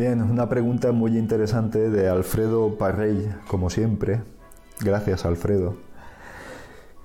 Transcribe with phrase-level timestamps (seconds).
[0.00, 4.22] Una pregunta muy interesante de Alfredo Parrell, como siempre.
[4.80, 5.74] Gracias, Alfredo.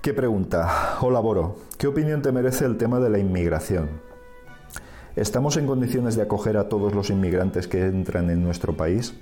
[0.00, 0.96] ¿Qué pregunta?
[1.02, 1.56] Hola, Boro.
[1.76, 3.90] ¿Qué opinión te merece el tema de la inmigración?
[5.14, 9.14] ¿Estamos en condiciones de acoger a todos los inmigrantes que entran en nuestro país?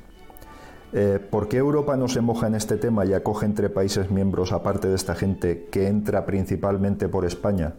[0.92, 4.52] Eh, ¿Por qué Europa no se moja en este tema y acoge entre países miembros,
[4.52, 7.74] aparte de esta gente que entra principalmente por España?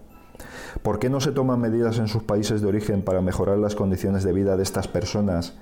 [0.82, 4.24] ¿Por qué no se toman medidas en sus países de origen para mejorar las condiciones
[4.24, 5.54] de vida de estas personas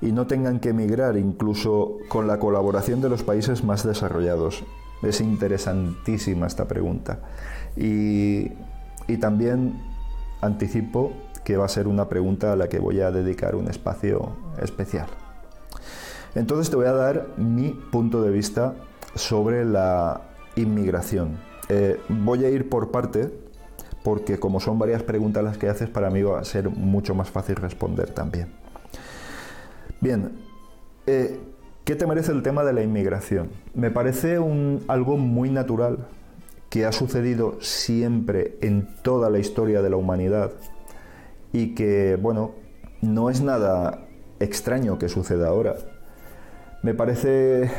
[0.00, 4.64] y no tengan que emigrar incluso con la colaboración de los países más desarrollados?
[5.02, 7.20] Es interesantísima esta pregunta.
[7.76, 8.52] Y,
[9.20, 9.80] también
[10.42, 11.12] anticipo
[11.44, 15.06] que va a ser una pregunta a la que voy a dedicar un espacio especial.
[16.34, 18.74] Entonces te voy a dar mi punto de vista
[19.14, 20.20] sobre la
[20.56, 21.38] inmigración.
[21.70, 23.47] Eh, voy a ir por parte
[24.02, 27.30] porque como son varias preguntas las que haces, para mí va a ser mucho más
[27.30, 28.48] fácil responder también.
[30.00, 30.32] Bien,
[31.06, 31.40] eh,
[31.84, 33.50] ¿qué te merece el tema de la inmigración?
[33.74, 36.06] Me parece un, algo muy natural
[36.70, 40.52] que ha sucedido siempre en toda la historia de la humanidad
[41.52, 42.52] y que, bueno,
[43.00, 44.06] no es nada
[44.38, 45.76] extraño que suceda ahora.
[46.82, 47.70] Me parece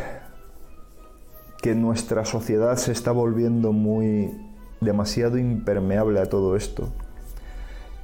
[1.61, 4.48] que nuestra sociedad se está volviendo muy
[4.81, 6.89] demasiado impermeable a todo esto,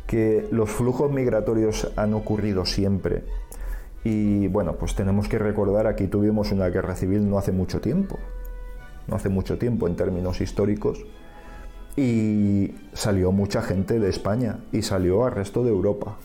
[0.08, 3.24] que los flujos migratorios han ocurrido siempre.
[4.04, 8.20] Y bueno, pues tenemos que recordar, aquí tuvimos una guerra civil no hace mucho tiempo,
[9.08, 11.06] no hace mucho tiempo en términos históricos,
[11.98, 16.18] y salió mucha gente de España y salió al resto de Europa.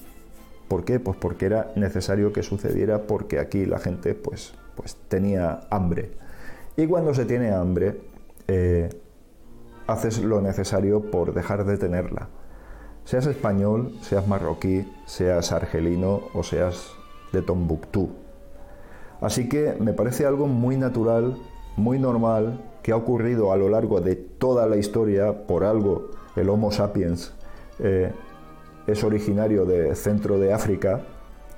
[0.69, 1.01] ¿Por qué?
[1.01, 6.13] Pues porque era necesario que sucediera porque aquí la gente pues, pues tenía hambre.
[6.77, 8.01] Y cuando se tiene hambre,
[8.49, 8.89] eh,
[9.91, 12.29] haces lo necesario por dejar de tenerla.
[13.05, 16.93] Seas español, seas marroquí, seas argelino o seas
[17.33, 18.11] de Tombuctú.
[19.21, 21.37] Así que me parece algo muy natural,
[21.77, 26.49] muy normal, que ha ocurrido a lo largo de toda la historia, por algo el
[26.49, 27.35] Homo sapiens
[27.79, 28.13] eh,
[28.87, 31.03] es originario del centro de África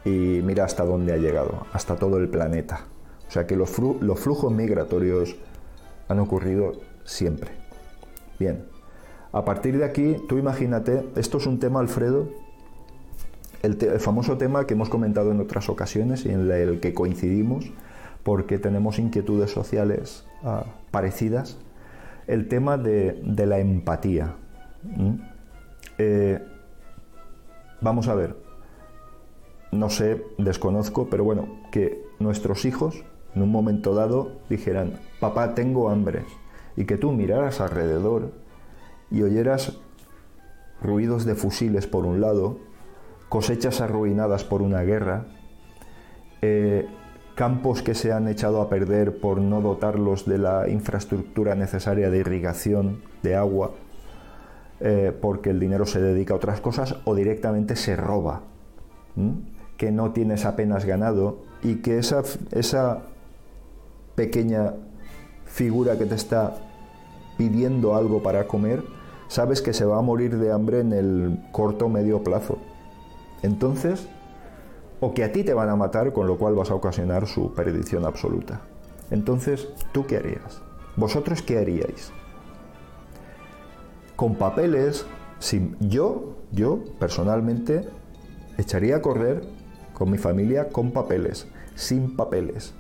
[0.05, 2.87] y mira hasta dónde ha llegado, hasta todo el planeta.
[3.29, 5.37] O sea que los, flujos migratorios
[6.09, 6.73] han ocurrido
[7.05, 7.62] siempre.
[8.39, 8.65] Bien,
[9.33, 12.29] a partir de aquí, tú imagínate, esto es un tema, Alfredo,
[13.63, 17.71] el, famoso tema que hemos comentado en otras ocasiones y en el que coincidimos,
[18.23, 21.59] porque tenemos inquietudes sociales ah, parecidas,
[22.27, 24.35] el tema de, la empatía.
[25.99, 26.41] Eh,
[27.81, 28.37] vamos a ver,
[29.71, 33.05] no sé, desconozco, pero bueno, que nuestros hijos
[33.35, 36.25] en un momento dado dijeran, papá, tengo hambre,
[36.77, 38.33] y que tú miraras alrededor
[39.11, 39.79] y oyeras
[40.83, 42.59] ruidos de fusiles por un lado,
[43.29, 45.27] cosechas arruinadas por una guerra,
[46.43, 46.87] eh,
[47.35, 52.19] campos que se han echado a perder por no dotarlos de la infraestructura necesaria de
[52.19, 53.73] irrigación, de agua,
[54.81, 58.43] eh, porque el dinero se dedica a otras cosas o directamente se roba,
[59.77, 63.03] que no tienes apenas ganado y que esa, esa
[64.15, 64.75] pequeña
[65.53, 66.55] figura que te está
[67.37, 68.83] pidiendo algo para comer,
[69.29, 72.59] sabes que se va a morir de hambre en el corto o medio plazo.
[73.43, 74.09] Entonces,
[75.01, 77.53] o que a ti te van a matar, con lo cual vas a ocasionar su
[77.53, 78.63] perdición absoluta.
[79.11, 80.63] Entonces, ¿tú qué harías?
[80.97, 82.13] ¿Vosotros qué haríais?
[84.17, 85.05] Con papeles,
[85.39, 87.89] sin, yo, yo personalmente,
[88.57, 89.43] echaría a correr
[89.93, 92.73] con mi familia con papeles, sin papeles,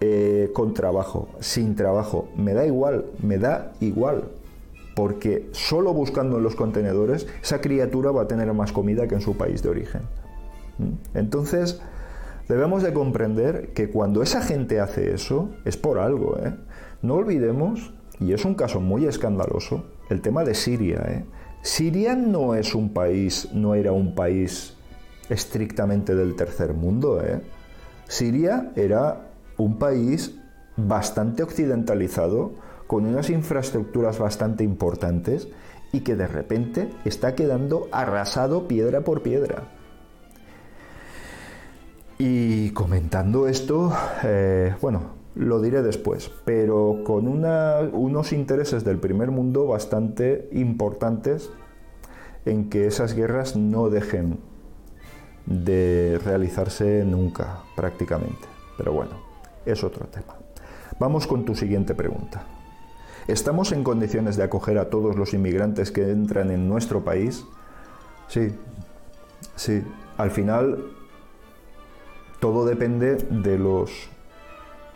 [0.00, 2.28] eh, con trabajo, sin trabajo.
[2.36, 4.24] Me da igual, me da igual.
[4.94, 9.20] Porque solo buscando en los contenedores, esa criatura va a tener más comida que en
[9.20, 10.02] su país de origen.
[10.78, 11.18] ¿Mm?
[11.18, 11.80] Entonces,
[12.48, 16.38] debemos de comprender que cuando esa gente hace eso, es por algo.
[16.38, 16.54] ¿eh?
[17.02, 21.04] No olvidemos, y es un caso muy escandaloso, el tema de Siria.
[21.08, 21.24] ¿eh?
[21.62, 24.76] Siria no es un país, no era un país
[25.28, 27.20] estrictamente del tercer mundo.
[27.22, 27.40] ¿eh?
[28.08, 29.25] Siria era
[29.58, 30.38] un país
[30.76, 32.52] bastante occidentalizado,
[32.86, 35.48] con unas infraestructuras bastante importantes
[35.92, 39.64] y que de repente está quedando arrasado piedra por piedra.
[42.18, 43.92] Y comentando esto,
[44.24, 51.50] eh, bueno, lo diré después, pero con unos intereses del primer mundo bastante importantes
[52.46, 54.38] en que esas guerras no dejen
[55.44, 58.48] de realizarse nunca, prácticamente.
[58.78, 59.25] Pero bueno,
[59.66, 60.36] es otro tema.
[60.98, 62.44] Vamos con tu siguiente pregunta.
[63.26, 67.44] ¿Estamos en condiciones de acoger a todos los inmigrantes que entran en nuestro país?
[68.28, 68.52] Sí,
[69.56, 69.82] sí.
[70.16, 70.78] Al final
[72.40, 73.90] todo depende de los,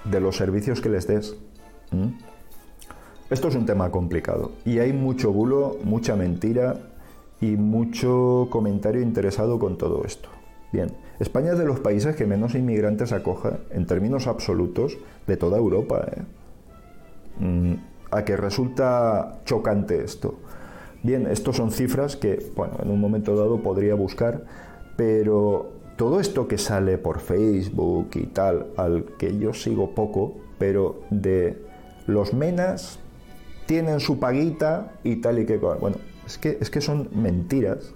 [0.05, 1.37] de los servicios que les des.
[3.31, 6.79] Esto es un tema complicado y hay mucho bulo, mucha mentira
[7.41, 10.29] y mucho comentario interesado con todo esto.
[10.73, 15.59] Bien, España es de los países que menos inmigrantes acoge en términos absolutos de toda
[15.59, 16.07] Europa.
[16.17, 16.23] ¿eh?
[17.39, 17.75] Mm,
[18.11, 20.35] a que resulta chocante esto.
[21.03, 24.45] Bien, estos son cifras que, bueno, en un momento dado podría buscar,
[24.97, 31.03] pero todo esto que sale por Facebook y tal, al que yo sigo poco, pero
[31.11, 31.63] de
[32.07, 32.99] los menas
[33.67, 35.97] tienen su paguita y tal y que bueno,
[36.27, 37.95] es que es que son mentiras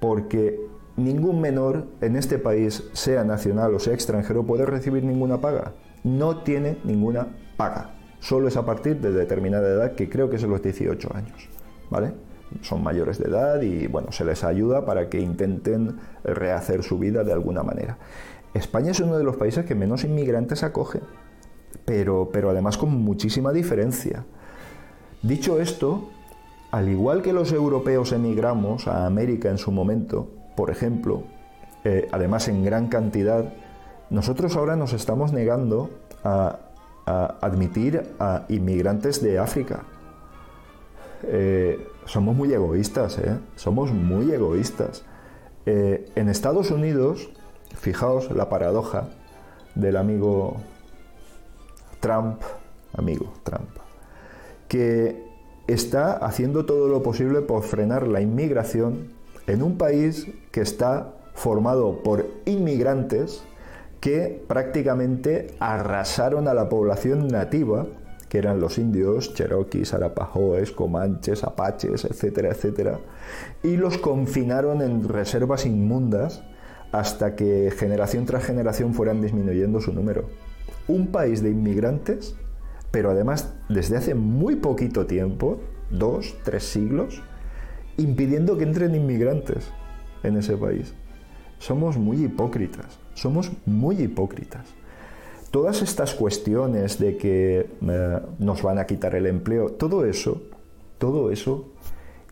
[0.00, 0.58] porque
[0.98, 5.72] ningún menor en este país, sea nacional o sea extranjero, puede recibir ninguna paga.
[6.04, 7.94] No tiene ninguna paga.
[8.20, 11.48] Solo es a partir de determinada edad, que creo que son los 18 años.
[11.88, 12.12] ¿Vale?
[12.62, 17.22] Son mayores de edad y bueno, se les ayuda para que intenten rehacer su vida
[17.24, 17.98] de alguna manera.
[18.54, 21.00] España es uno de los países que menos inmigrantes acoge,
[21.84, 24.24] pero, pero además con muchísima diferencia.
[25.22, 26.08] Dicho esto,
[26.70, 31.22] al igual que los europeos emigramos a América en su momento, por ejemplo,
[31.84, 33.54] eh, además en gran cantidad,
[34.10, 35.88] nosotros ahora nos estamos negando
[36.24, 36.58] a,
[37.06, 39.84] admitir a inmigrantes de África.
[41.22, 43.38] Eh, somos muy egoístas, ¿eh?
[43.54, 45.04] somos muy egoístas.
[45.64, 47.30] en Estados Unidos,
[47.76, 49.10] fijaos la paradoja
[49.76, 50.56] del amigo
[52.00, 52.42] Trump,
[52.94, 53.70] amigo Trump,
[54.66, 55.24] que
[55.68, 59.17] está haciendo todo lo posible por frenar la inmigración
[59.48, 63.42] en un país que está formado por inmigrantes
[64.00, 67.86] que prácticamente arrasaron a la población nativa,
[68.28, 73.00] que eran los indios, cherokees, arapahoes, comanches, apaches, etcétera, etcétera,
[73.62, 76.42] y los confinaron en reservas inmundas
[76.92, 80.26] hasta que generación tras generación fueran disminuyendo su número.
[80.86, 82.36] Un país de inmigrantes,
[82.90, 85.58] pero además desde hace muy poquito tiempo,
[85.90, 87.22] dos, tres siglos,
[87.98, 89.70] impidiendo que entren inmigrantes
[90.22, 90.94] en ese país.
[91.58, 94.66] Somos muy hipócritas, somos muy hipócritas.
[95.50, 100.42] Todas estas cuestiones de que eh, nos van a quitar el empleo, todo eso,
[100.98, 101.72] todo eso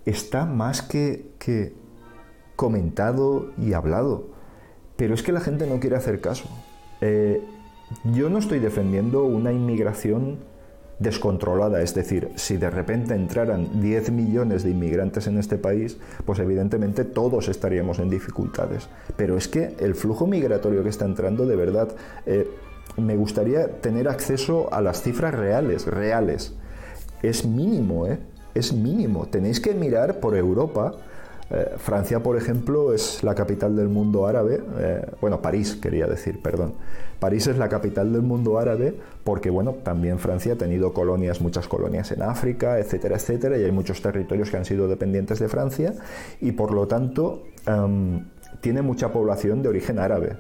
[0.05, 1.75] está más que,
[2.55, 4.29] comentado y hablado.
[4.97, 6.49] Pero es que la gente no quiere hacer caso.
[7.01, 7.43] Eh,
[8.05, 10.39] yo no estoy defendiendo una inmigración
[10.99, 16.39] descontrolada, es decir, si de repente entraran 10 millones de inmigrantes en este país, pues
[16.39, 18.89] evidentemente todos estaríamos en dificultades.
[19.17, 21.89] Pero es que el flujo migratorio que está entrando, de verdad,
[22.25, 22.49] eh,
[22.97, 26.55] me gustaría tener acceso a las cifras reales, reales.
[27.23, 28.19] Es mínimo, ¿eh?
[28.55, 29.27] Es mínimo.
[29.27, 30.95] Tenéis que mirar por Europa
[31.51, 36.43] eh, Francia, por ejemplo, es la capital del mundo árabe, eh, bueno, París quería decir,
[36.43, 36.75] perdón.
[37.21, 41.69] París es la capital del mundo árabe porque, bueno, también Francia ha tenido colonias, muchas
[41.69, 45.95] colonias en África, etcétera, etcétera, y hay muchos territorios que han sido dependientes de Francia
[46.41, 48.27] y, por lo tanto, em,
[48.61, 50.37] tiene mucha población de origen árabe.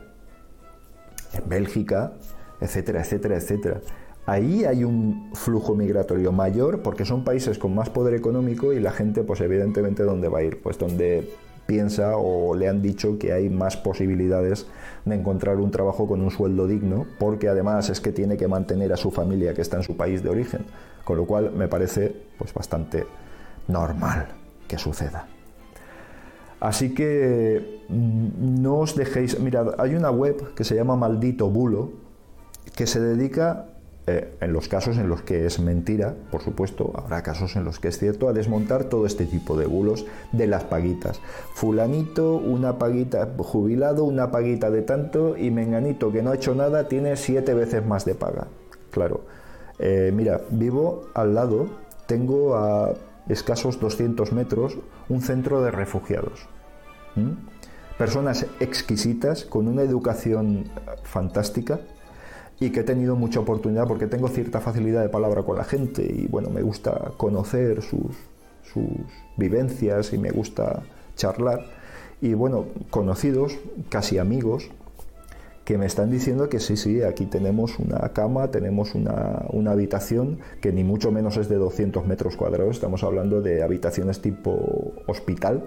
[1.32, 2.12] En Bélgica,
[2.61, 3.81] etcétera, etcétera, etcétera.
[4.26, 8.90] Ahí hay un flujo migratorio mayor porque son países con más poder económico y la
[8.90, 10.61] gente, pues evidentemente, ¿dónde va a ir?
[10.61, 11.30] Pues donde
[11.66, 14.66] piensa o le han dicho que hay más posibilidades
[15.04, 18.92] de encontrar un trabajo con un sueldo digno, porque además es que tiene que mantener
[18.92, 20.64] a su familia que está en su país de origen,
[21.04, 23.06] con lo cual me parece pues bastante
[23.68, 24.28] normal
[24.66, 25.28] que suceda.
[26.59, 31.92] Así que mm, no os dejéis, mirad, hay una web que se llama Maldito Bulo
[32.75, 33.66] que se dedica
[34.09, 37.81] eh, en los casos en los que es mentira, por supuesto, habrá casos en los
[37.81, 41.21] que es cierto, a desmontar todo este tipo de bulos de las paguitas.
[41.55, 46.87] Fulanito, una paguita, jubilado, una paguita de tanto, y menganito que no ha hecho nada
[46.87, 48.47] tiene siete veces más de paga.
[48.93, 49.23] Claro.
[49.81, 51.67] Eh, mira, vivo al lado,
[52.07, 52.95] tengo a
[53.29, 56.49] escasos 200 metros un centro de refugiados.
[57.99, 60.71] Personas exquisitas, con una educación
[61.03, 61.81] fantástica,
[62.59, 66.03] y que he tenido mucha oportunidad porque tengo cierta facilidad de palabra con la gente
[66.03, 68.17] y bueno, me gusta conocer sus,
[68.73, 68.85] sus
[69.37, 70.83] vivencias y me gusta
[71.17, 71.65] charlar.
[72.21, 73.59] Y bueno, conocidos,
[73.91, 74.71] casi amigos,
[75.67, 80.39] que me están diciendo que sí, sí, aquí tenemos una cama, tenemos una, una, habitación
[80.61, 85.65] que ni mucho menos es de 200 metros cuadrados, estamos hablando de habitaciones tipo hospital.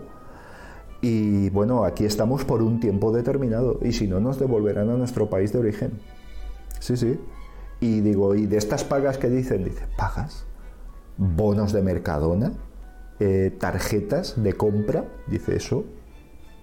[1.01, 5.29] Y bueno, aquí estamos por un tiempo determinado y si no nos devolverán a nuestro
[5.29, 5.91] país de origen.
[6.79, 7.19] Sí, sí.
[7.79, 9.63] Y digo, ¿y de estas pagas que dicen?
[9.63, 10.45] Dice, ¿pagas?
[11.17, 12.53] ¿Bonos de Mercadona?
[13.19, 15.05] Eh, ¿Tarjetas de compra?
[15.27, 15.85] Dice eso.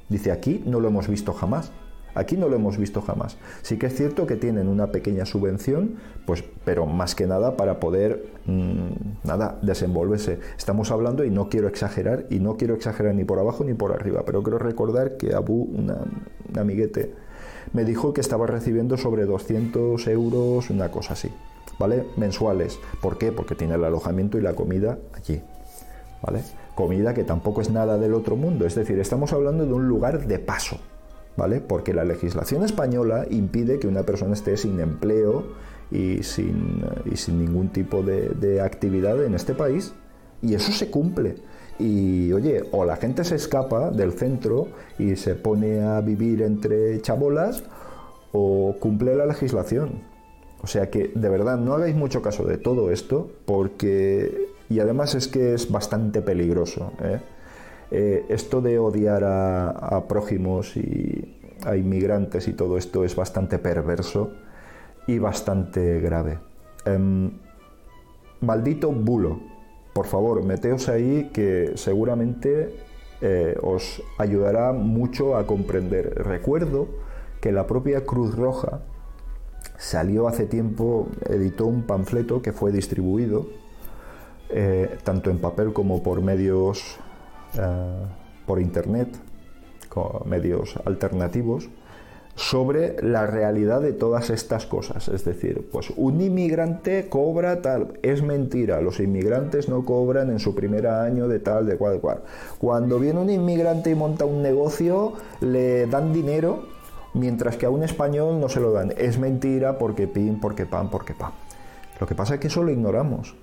[0.09, 1.73] Dice, aquí no lo hemos visto jamás.
[2.17, 3.37] Aquí no lo hemos visto jamás.
[3.61, 7.79] Sí que es cierto que tienen una pequeña subvención, pues, pero más que nada para
[7.79, 10.41] poder mm, nada, desenvolverse.
[10.57, 13.93] Estamos hablando, y no quiero exagerar, y no quiero exagerar ni por abajo ni por
[13.93, 15.99] arriba, pero quiero recordar que Abu, una,
[16.49, 17.13] un amiguete,
[17.73, 21.31] me dijo que estaba recibiendo sobre 200 euros, una cosa así,
[21.79, 22.07] ¿vale?
[22.17, 22.79] Mensuales.
[23.01, 23.33] ¿Por qué?
[23.33, 25.43] Porque tiene el alojamiento y la comida allí,
[26.23, 26.43] ¿vale?
[26.75, 30.27] Comida que tampoco es nada del otro mundo, es decir, estamos hablando de un lugar
[30.27, 30.79] de paso.
[31.37, 31.61] ¿vale?
[31.61, 35.45] Porque la legislación española impide que una persona esté sin empleo
[35.91, 39.93] y sin, y sin ningún tipo de, de actividad en este país.
[40.43, 41.37] Y eso se cumple.
[41.79, 44.69] Y oye, o la gente se escapa del centro
[44.99, 47.65] y se pone a vivir entre chabolas,
[48.33, 50.03] o cumple la legislación.
[50.63, 54.49] O sea que de verdad no hagáis mucho caso de todo esto, porque.
[54.69, 56.93] Y además es que es bastante peligroso.
[57.03, 57.21] ¿eh?
[57.91, 64.33] Eh, esto de odiar a, prójimos y a inmigrantes y todo esto es bastante perverso
[65.07, 66.41] y bastante grave.
[66.85, 67.31] Em,
[68.41, 69.41] maldito bulo,
[69.97, 72.69] por favor, meteos ahí que seguramente
[73.23, 76.23] eh, os ayudará mucho a comprender.
[76.23, 76.87] Recuerdo
[77.41, 78.83] que la propia Cruz Roja
[79.79, 83.47] salió hace tiempo, editó un panfleto que fue distribuido
[84.51, 86.99] eh, tanto en papel como por medios
[87.55, 88.07] eh,
[88.47, 89.09] por internet,
[90.27, 91.71] medios alternativos,
[92.37, 95.09] sobre la realidad de todas estas cosas.
[95.09, 100.55] Es decir, pues un inmigrante cobra tal, es mentira, los inmigrantes no cobran en su
[100.55, 102.23] primer año de tal, de cual, de cual.
[102.59, 106.65] Cuando viene un inmigrante y monta un negocio, le dan dinero,
[107.15, 108.93] mientras que a un español no se lo dan.
[108.99, 111.33] Es mentira porque pin, porque pan, porque pan.
[111.99, 113.35] Lo que pasa es que eso lo ignoramos.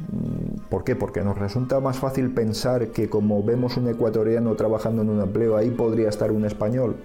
[0.00, 0.96] Mm, ¿Por qué?
[0.96, 5.56] Porque nos resulta más fácil pensar que como vemos un ecuatoriano trabajando en un empleo,
[5.56, 6.96] ahí podría estar un español.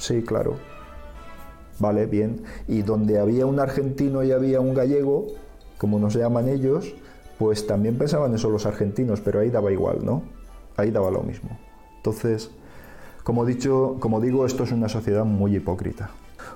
[0.00, 0.54] Sí, claro.
[1.78, 2.42] Vale, bien.
[2.66, 5.26] Y donde había un argentino y había un gallego,
[5.76, 6.94] como nos llaman ellos,
[7.38, 10.22] pues también pensaban eso los argentinos, pero ahí daba igual, ¿no?
[10.76, 11.50] Ahí daba lo mismo.
[11.96, 12.50] Entonces,
[13.24, 16.10] como, dicho, como digo, esto es una sociedad muy hipócrita.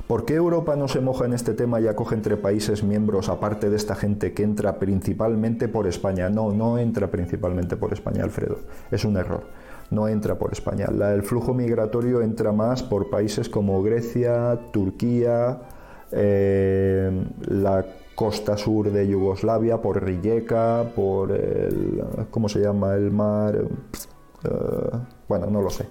[0.07, 3.69] ¿Por qué Europa no se moja en este tema y acoge entre países miembros, aparte
[3.69, 6.31] de esta gente que entra principalmente por España?
[6.31, 8.59] No, no entra principalmente por España, Alfredo.
[8.91, 9.45] Es un error.
[9.91, 10.87] No entra por España.
[10.87, 15.61] el flujo migratorio entra más por países como Grecia, Turquía,
[16.11, 22.03] eh, la costa sur de Yugoslavia, por Rijeka, por el.
[22.31, 22.95] ¿Cómo se llama?
[22.95, 23.57] El mar.
[23.57, 24.49] Eh,
[25.29, 25.87] bueno, no lo sé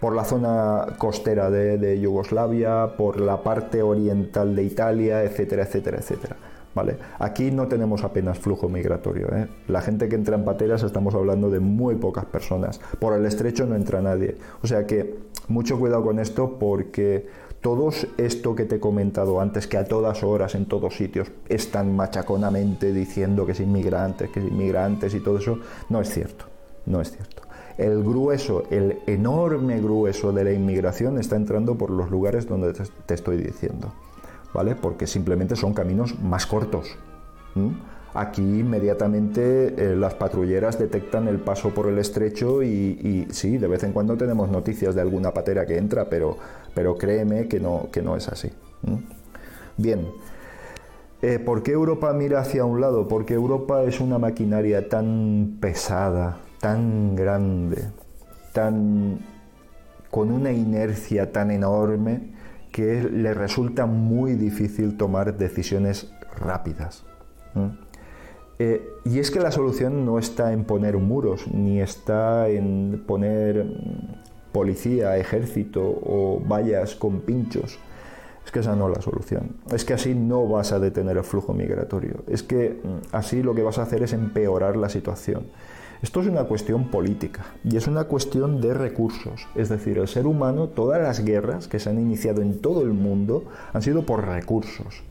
[0.00, 6.36] por la zona costera de, Yugoslavia, por la parte oriental de Italia, etcétera, etcétera, etcétera.
[6.76, 6.98] ¿Vale?
[7.18, 9.34] Aquí no tenemos apenas flujo migratorio.
[9.34, 9.48] ¿eh?
[9.66, 12.82] La gente que entra en pateras estamos hablando de muy pocas personas.
[13.00, 14.36] Por el estrecho no entra nadie.
[14.62, 15.14] O sea que
[15.48, 17.28] mucho cuidado con esto porque
[17.62, 21.96] todo esto que te he comentado antes, que a todas horas, en todos sitios, están
[21.96, 26.44] machaconamente diciendo que es inmigrantes, que es inmigrantes y todo eso, no es cierto.
[26.84, 27.42] No es cierto
[27.78, 33.14] el grueso, el enorme grueso de la inmigración está entrando por los lugares donde te
[33.14, 33.92] estoy diciendo,
[34.80, 36.96] Porque simplemente son caminos más cortos.
[38.14, 43.82] Aquí inmediatamente eh, las patrulleras detectan el paso por el estrecho y, sí, de vez
[43.82, 46.38] en cuando tenemos noticias de alguna patera que entra, pero,
[46.74, 48.50] pero créeme que no, que no es así.
[49.76, 50.08] Bien,
[51.20, 53.06] eh, ¿por qué Europa mira hacia un lado?
[53.06, 57.90] Porque Europa es una maquinaria tan pesada, tan grande,
[58.52, 59.18] tan
[60.10, 62.35] con una inercia tan enorme
[62.76, 67.06] que le resulta muy difícil tomar decisiones rápidas.
[68.58, 73.64] Eh, y es que la solución no está en poner muros, ni está en poner
[73.64, 77.78] mm, policía, ejército o vallas con pinchos.
[78.44, 79.56] Es que esa no es la solución.
[79.72, 82.24] Es que así no vas a detener el flujo migratorio.
[82.26, 85.46] Es que mm, así lo que vas a hacer es empeorar la situación.
[86.02, 89.48] Esto es una cuestión política y es una cuestión de recursos.
[89.54, 92.92] Es decir, el ser humano, todas las guerras que se han iniciado en todo el
[92.92, 95.02] mundo han sido por recursos.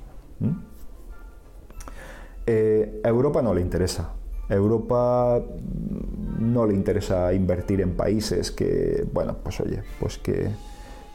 [2.45, 4.13] Eh, a Europa no le interesa.
[4.47, 5.41] A Europa
[6.39, 10.49] no le interesa invertir en países que, bueno, pues oye, pues que,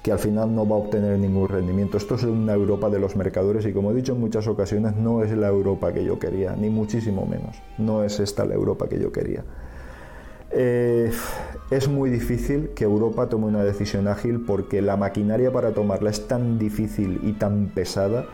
[0.03, 1.97] que al final no va a obtener ningún rendimiento.
[1.97, 5.23] Esto es una Europa de los mercadores y como he dicho en muchas ocasiones, no
[5.23, 7.61] es la Europa que yo quería, ni muchísimo menos.
[7.77, 9.45] No es esta la Europa que yo quería.
[10.53, 11.11] Eh,
[11.71, 16.27] es muy difícil que Europa tome una decisión ágil porque la maquinaria para tomarla es
[16.27, 18.25] tan difícil y tan pesada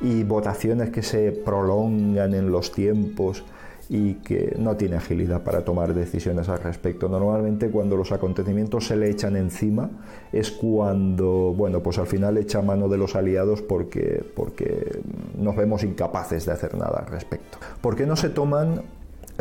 [0.00, 3.42] y votaciones que se prolongan en los tiempos
[3.88, 7.08] y que no tiene agilidad para tomar decisiones al respecto.
[7.08, 9.90] Normalmente cuando los acontecimientos se le echan encima
[10.32, 15.00] es cuando, bueno, pues al final echa mano de los aliados porque, porque
[15.38, 17.58] nos vemos incapaces de hacer nada al respecto.
[17.80, 18.82] ¿Por qué no se toman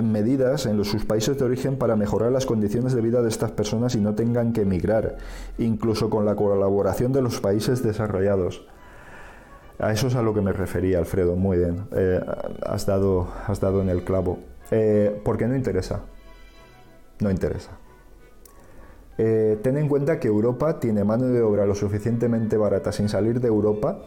[0.03, 3.95] medidas en sus países de origen para mejorar las condiciones de vida de estas personas
[3.95, 5.17] y no tengan que emigrar,
[5.57, 8.65] incluso con la colaboración de los países desarrollados?
[9.79, 11.35] A eso es a lo que me refería, Alfredo.
[11.35, 11.87] Muy bien.
[11.95, 12.21] Eh,
[12.65, 14.39] has, dado, has dado en el clavo.
[14.71, 16.01] Eh, porque no interesa.
[17.19, 17.71] No interesa.
[19.17, 23.39] Eh, ten en cuenta que Europa tiene mano de obra lo suficientemente barata sin salir
[23.39, 23.99] de Europa.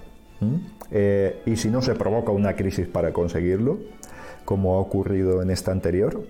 [1.45, 3.79] y si no se provoca una crisis para conseguirlo,
[4.45, 6.23] como ha ocurrido en esta anterior,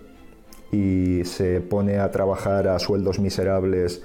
[0.72, 4.02] y se pone a trabajar a sueldos miserables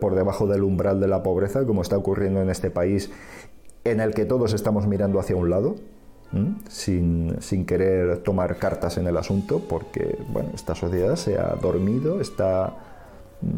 [0.00, 3.10] por debajo del umbral de la pobreza, como está ocurriendo en este país,
[3.84, 5.76] en el que todos estamos mirando hacia un lado,
[6.68, 12.76] sin, querer tomar cartas en el asunto, porque bueno, esta sociedad se ha dormido, está,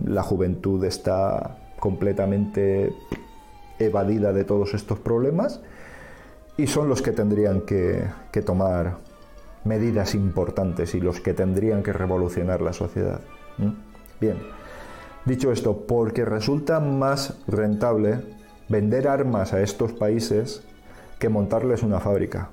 [0.07, 2.95] la juventud está completamente
[3.79, 5.61] evadida de todos estos problemas
[6.57, 8.99] y son los que tendrían que, que tomar
[9.65, 13.21] medidas importantes y los que tendrían que revolucionar la sociedad.
[14.21, 14.37] Bien,
[15.27, 18.21] dicho esto, porque resulta más rentable
[18.69, 20.63] vender armas a estos países
[21.19, 22.51] que montarles una fábrica.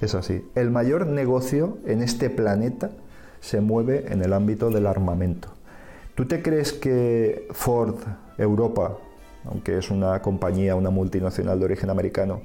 [0.00, 0.48] Es así.
[0.54, 2.90] El mayor negocio en este planeta
[3.40, 5.48] se mueve en el ámbito del armamento.
[6.14, 7.96] ¿Tú te crees que Ford
[8.38, 8.98] Europa,
[9.44, 12.42] aunque es una compañía, una multinacional de origen americano,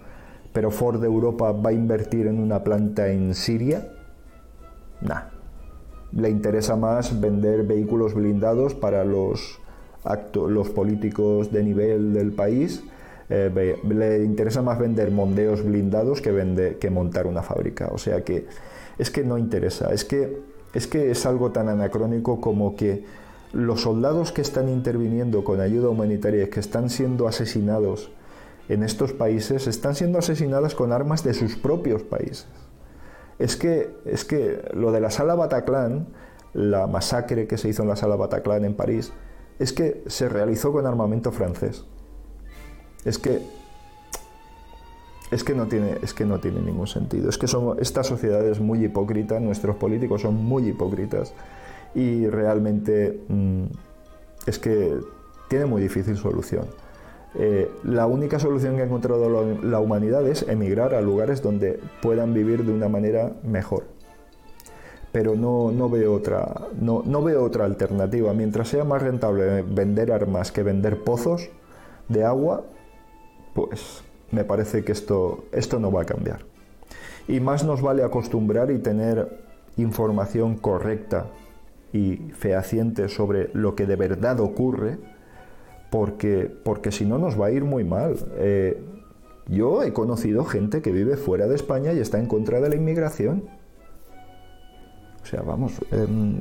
[0.53, 3.87] pero Ford Europa va a invertir en una planta en Siria?
[5.01, 5.23] Nah.
[6.11, 9.59] Le interesa más vender vehículos blindados para los
[10.33, 12.83] los políticos de nivel del país
[13.29, 17.89] eh, le interesa más vender mondeos blindados que, que montar una fábrica.
[17.91, 18.45] O sea que
[18.97, 20.39] es que no interesa, es que,
[20.73, 23.03] es que es algo tan anacrónico como que
[23.51, 28.11] los soldados que están interviniendo con ayuda humanitaria que están siendo asesinados
[28.67, 32.47] en estos países están siendo asesinados con armas de sus propios países.
[33.37, 36.07] Es que, es que lo de la sala Bataclan,
[36.53, 39.11] la masacre que se hizo en la sala Bataclan en París,
[39.59, 41.85] es que se realizó con armamento francés.
[43.03, 43.41] Es que
[45.31, 47.29] es que no tiene es que no tiene ningún sentido.
[47.29, 51.33] Es que somos esta sociedad es muy hipócrita, nuestros políticos son muy hipócritas
[51.93, 53.65] y realmente mm,
[54.45, 54.99] es que
[55.47, 56.65] tiene muy difícil solución.
[57.37, 62.33] Eh, la única solución que ha encontrado la, humanidad es emigrar a lugares donde puedan
[62.33, 63.83] vivir de una manera mejor
[65.15, 66.45] pero no, veo otra,
[66.77, 68.33] no, veo otra alternativa.
[68.33, 71.47] Mientras sea más rentable vender armas que vender pozos
[72.09, 72.65] de agua,
[73.53, 76.39] pues me parece que esto, esto no va a cambiar.
[77.29, 79.39] Y más nos vale acostumbrar y tener
[79.77, 81.27] información correcta
[81.93, 84.97] y fehaciente sobre lo que de verdad ocurre,
[85.91, 88.17] porque, porque si no nos va a ir muy mal.
[88.35, 88.83] Eh,
[89.47, 92.75] yo he conocido gente que vive fuera de España y está en contra de la
[92.75, 93.43] inmigración
[95.25, 96.35] o sea, vamos, em,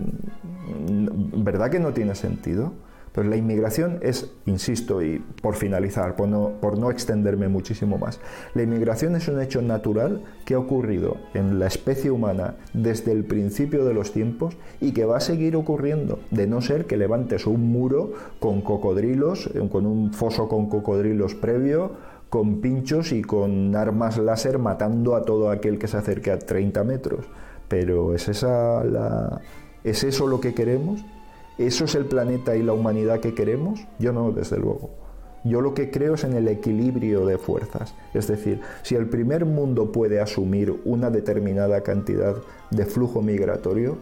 [1.42, 2.72] ¿verdad que no tiene sentido?
[3.12, 8.20] Pues la inmigración es, insisto, y por finalizar, por no extenderme muchísimo más,
[8.54, 13.24] la inmigración es un hecho natural que ha ocurrido en la especie humana desde el
[13.24, 17.46] principio de los tiempos y que va a seguir ocurriendo, de no ser que levantes
[17.46, 21.92] un muro con cocodrilos, con un foso con cocodrilos previo,
[22.28, 26.82] con pinchos y con armas láser matando a todo aquel que se acerque a 30
[26.82, 27.26] metros.
[27.74, 29.40] Pero ¿es, esa
[29.82, 31.04] ¿es eso lo que queremos?
[31.58, 33.80] ¿Eso es el planeta y la humanidad que queremos?
[33.98, 34.90] Yo no, desde luego.
[35.42, 37.96] Yo lo que creo es en el equilibrio de fuerzas.
[38.14, 42.36] Es decir, si el primer mundo puede asumir una determinada cantidad
[42.70, 43.98] de flujo migratorio,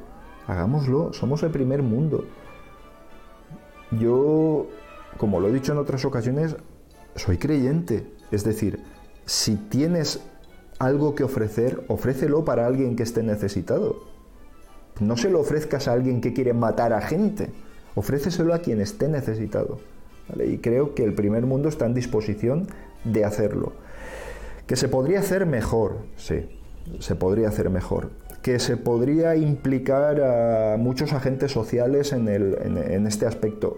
[0.46, 1.14] hagámoslo.
[1.14, 2.26] Somos el primer mundo.
[3.92, 4.66] Yo,
[5.16, 6.56] como lo he dicho en otras ocasiones,
[7.16, 8.06] soy creyente.
[8.32, 8.80] Es decir,
[9.24, 10.20] si tienes
[10.83, 14.03] algo que ofrecer, ofrécelo para alguien que esté necesitado.
[15.01, 17.51] No se lo ofrezcas a alguien que quiere matar a gente,
[17.95, 19.79] ofréceselo a quien esté necesitado.
[20.45, 22.66] Y creo que el primer mundo está en disposición
[23.05, 23.75] de hacerlo.
[24.66, 26.49] Que se podría hacer mejor, sí,
[26.99, 28.11] se podría hacer mejor.
[28.42, 33.77] Que se podría implicar a muchos agentes sociales en, en este aspecto,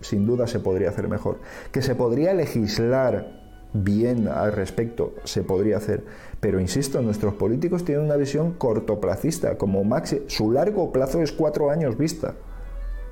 [0.00, 1.38] sin duda se podría hacer mejor.
[1.70, 3.39] Que se podría legislar
[3.72, 6.04] bien al respecto, se podría hacer.
[6.40, 11.70] Pero insisto, nuestros políticos tienen una visión cortoplacista, como Maxi, su largo plazo es cuatro
[11.70, 12.34] años vista.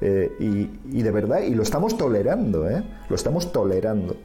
[0.01, 2.85] Eh, y, de verdad, y lo estamos tolerando, ¿eh?
[3.09, 4.17] lo estamos tolerando.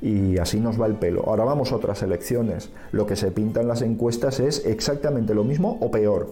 [0.00, 1.22] Y así nos va el pelo.
[1.26, 2.70] Ahora vamos a otras elecciones.
[2.90, 6.28] Lo que se pinta en las encuestas es exactamente lo mismo o peor.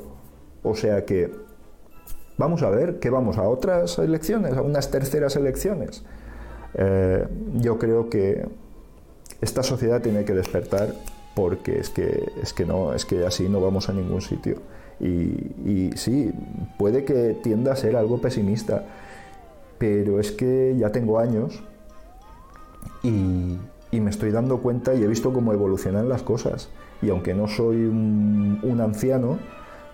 [0.63, 1.31] O sea que
[2.37, 6.05] vamos a ver que vamos a otras elecciones, a unas terceras elecciones.
[6.75, 8.45] Eh, yo creo que
[9.41, 10.95] esta sociedad tiene que despertar
[11.35, 14.57] porque es que, es que no, es que así no vamos a ningún sitio.
[15.01, 16.31] Y, sí,
[16.79, 18.85] puede que tienda a ser algo pesimista,
[19.79, 21.63] pero es que ya tengo años
[23.03, 23.57] y,
[23.99, 26.69] me estoy dando cuenta y he visto cómo evolucionan las cosas.
[27.01, 29.39] Y aunque no soy un, anciano,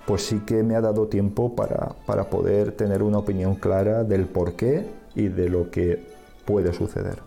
[0.07, 4.27] pues sí que me ha dado tiempo para, para poder tener una opinión clara del
[4.27, 6.03] por qué y de lo que
[6.45, 7.26] puede suceder.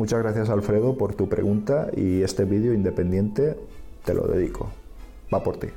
[0.00, 3.58] Muchas gracias Alfredo por tu pregunta y este vídeo independiente
[4.02, 4.70] te lo dedico.
[5.30, 5.68] Va por ti.